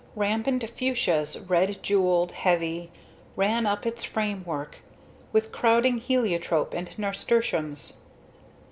[0.15, 2.89] Rampant fuchsias, red jewelled, heavy,
[3.35, 4.77] ran up its framework,
[5.31, 7.97] with crowding heliotrope and nasturtiums.